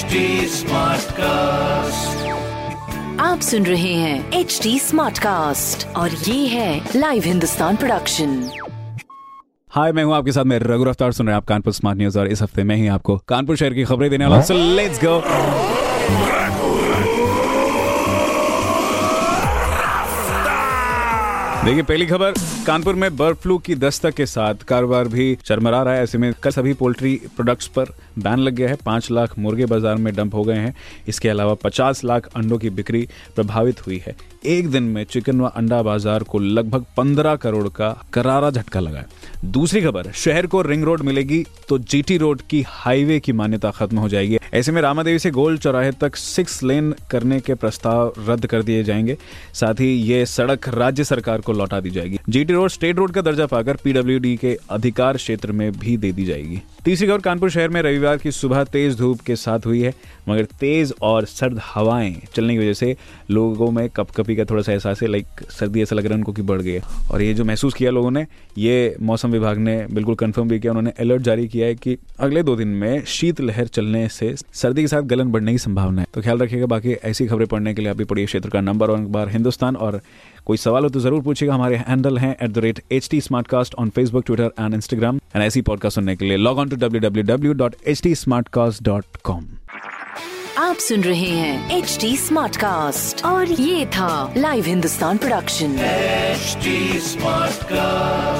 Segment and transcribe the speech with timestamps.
[0.00, 0.20] HD
[1.12, 2.28] cast
[3.20, 8.50] आप सुन रहे हैं एच डी स्मार्ट कास्ट और ये है लाइव हिंदुस्तान प्रोडक्शन
[9.70, 12.18] हाय मैं हूँ आपके साथ मैं रघु रफ्तार सुन रहे हैं आप कानपुर स्मार्ट न्यूज़
[12.18, 15.04] और इस हफ़्ते में ही आपको कानपुर शहर की खबरें देने वाला हूँ। सो लेट्स
[15.04, 15.18] गो
[21.64, 22.34] देखिए, पहली खबर,
[22.66, 26.32] कानपुर में बर्ड फ्लू की दस्तक के साथ कारोबार भी चरमरा रहा है। ऐसे में
[26.42, 30.34] कल सभी पोल्ट्री प्रोडक्ट्स पर बैन लग गया है। पाँच लाख मुर्गे बाज़ार में डंप
[30.34, 30.74] हो गए हैं।
[31.08, 33.06] इसके अलावा पचास लाख अंडों की बिक्री
[33.36, 37.96] प्रभावित हुई है। एक दिन में चिकन व अंडा बाज़ार को लगभग पंद्रह करोड़ का
[38.12, 42.62] करारा झटका लगा है। दूसरी खबर, शहर को रिंग रोड मिलेगी तो जीटी रोड की
[42.68, 46.94] हाईवे की मान्यता खत्म हो जाएगी। ऐसे में रामादेवी से गोल चौराहे तक सिक्स लेन
[47.10, 49.16] करने के प्रस्ताव रद्द कर दिए जाएँगे।
[49.54, 53.20] साथ ही ये सड़क राज्य सरकार को लौटा दी जाएगी। जीटी रोड, स्टेट रोड का
[53.20, 57.68] दर्जा पाकर पीडब्ल्यूडी के अधिकार क्षेत्र में भी दे दी जाएगी। तीसरी खबर, कानपुर शहर
[57.68, 59.94] में रविवार की सुबह तेज धूप के साथ हुई है,
[60.28, 62.96] मगर तेज और सर्द हवाएँ चलने की वजह से
[63.30, 66.32] लोगों में कपकपी का थोड़ा सा एहसास है, लाइक सर्दी ऐसा लग रहा है उनको
[66.32, 66.78] कि बढ़ गई
[67.10, 68.26] और ये जो महसूस किया लोगों ने,
[68.58, 72.42] ये मौसम विभाग ने बिल्कुल कंफर्म भी किया उन्होंने अलर्ट जारी किया है कि अगले
[72.42, 76.06] दो दिन में शीत लहर चलने से सर्दी के साथ गलन बढ़ने की संभावना है।
[76.14, 78.98] तो ख्याल रखिएगा बाकी ऐसी खबरें पढ़ने के लिए अभी पढ़िए क्षेत्र का नंबर और
[79.00, 80.00] अखबार हिंदुस्तान। और
[80.46, 83.74] कोई सवाल हो तो ज़रूर पूछिएगा हमारे हैंडल हैं at the rate H T Smartcast
[83.78, 87.00] on Facebook Twitter and Instagram and ऐसी पॉडकास्ट सुनने के लिए log on to W
[87.00, 89.46] W W dot H T Smartcast dot com
[90.58, 95.76] आप सुन रहे हैं एच टी स्मार्ट कास्ट और ये था live Hindustan production
[96.40, 96.72] HD
[97.04, 98.39] Smartcast.